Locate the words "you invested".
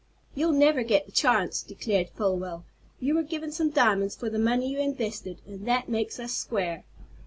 4.67-5.41